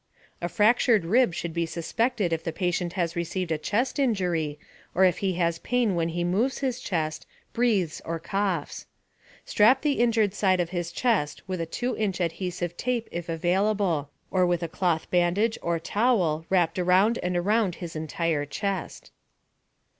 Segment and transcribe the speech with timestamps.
[0.41, 4.57] A FRACTURED RIB should be suspected if the patient has received a chest injury
[4.95, 8.87] or if he has pain when he moves his chest, breathes, or coughs.
[9.45, 14.43] Strap the injured side of his chest with 2 inch adhesive tape if available, or
[14.43, 19.11] with a cloth bandage or towel wrapped around and around his entire chest.